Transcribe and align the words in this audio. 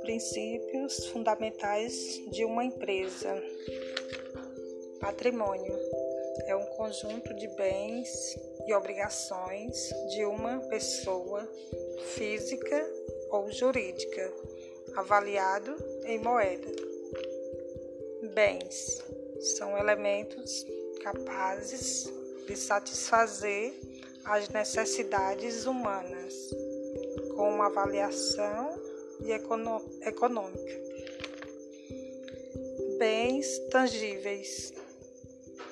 Princípios 0.00 1.06
fundamentais 1.06 2.20
de 2.30 2.44
uma 2.44 2.64
empresa. 2.64 3.42
Patrimônio 5.00 5.78
é 6.46 6.56
um 6.56 6.64
conjunto 6.66 7.34
de 7.34 7.48
bens 7.48 8.08
e 8.66 8.74
obrigações 8.74 9.90
de 10.10 10.24
uma 10.24 10.58
pessoa 10.68 11.46
física 12.14 12.90
ou 13.30 13.50
jurídica, 13.52 14.32
avaliado 14.96 15.76
em 16.04 16.18
moeda. 16.18 16.70
Bens 18.34 19.04
são 19.40 19.76
elementos 19.76 20.66
capazes 21.02 22.10
de 22.46 22.56
satisfazer 22.56 23.87
as 24.28 24.50
necessidades 24.50 25.64
humanas, 25.64 26.34
com 27.34 27.48
uma 27.48 27.66
avaliação 27.66 28.78
econômica. 30.02 30.88
Bens 32.98 33.58
tangíveis 33.70 34.74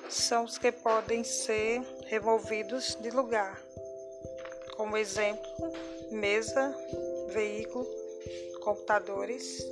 são 0.09 0.45
os 0.45 0.57
que 0.57 0.71
podem 0.71 1.23
ser 1.23 1.81
removidos 2.07 2.95
de 2.95 3.11
lugar, 3.11 3.61
como 4.75 4.97
exemplo, 4.97 5.47
mesa, 6.09 6.75
veículo, 7.29 7.85
computadores, 8.61 9.63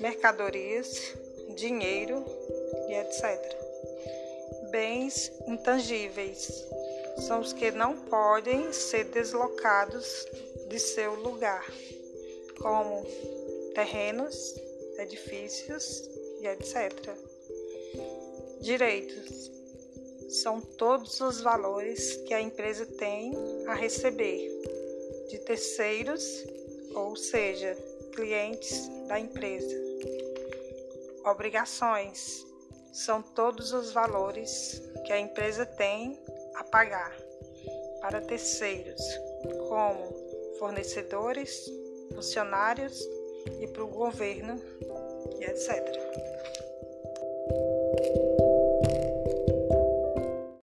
mercadorias, 0.00 1.14
dinheiro 1.54 2.24
e 2.88 2.94
etc. 2.94 3.56
Bens 4.72 5.30
intangíveis 5.46 6.66
são 7.18 7.40
os 7.40 7.52
que 7.52 7.70
não 7.70 7.96
podem 7.96 8.72
ser 8.72 9.04
deslocados 9.04 10.26
de 10.68 10.78
seu 10.78 11.14
lugar 11.14 11.64
como 12.60 13.04
terrenos, 13.74 14.54
edifícios 14.98 16.08
e 16.40 16.46
etc. 16.46 16.92
Direitos 18.60 19.50
são 20.42 20.60
todos 20.60 21.20
os 21.20 21.40
valores 21.40 22.16
que 22.26 22.34
a 22.34 22.40
empresa 22.40 22.86
tem 22.86 23.32
a 23.66 23.74
receber 23.74 24.48
de 25.28 25.38
terceiros, 25.38 26.44
ou 26.94 27.16
seja, 27.16 27.76
clientes 28.14 28.88
da 29.08 29.18
empresa. 29.18 29.76
Obrigações 31.24 32.46
são 32.92 33.22
todos 33.22 33.72
os 33.72 33.92
valores 33.92 34.80
que 35.06 35.12
a 35.12 35.18
empresa 35.18 35.64
tem 35.64 36.18
pagar 36.70 37.16
para 38.00 38.20
terceiros, 38.20 39.00
como 39.68 40.14
fornecedores, 40.58 41.70
funcionários 42.14 43.00
e 43.60 43.66
para 43.66 43.84
o 43.84 43.88
governo, 43.88 44.60
e 45.38 45.44
etc. 45.44 46.00